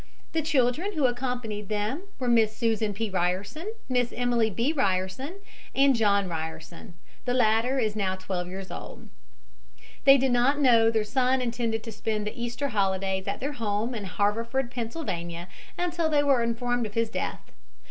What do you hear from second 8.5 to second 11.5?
old. They did not know their son